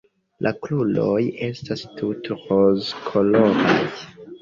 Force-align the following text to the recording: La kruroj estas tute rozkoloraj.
La 0.45 0.53
kruroj 0.63 1.19
estas 1.49 1.85
tute 2.01 2.41
rozkoloraj. 2.41 3.81